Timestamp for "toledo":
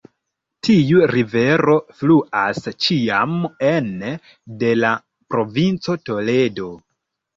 6.11-6.73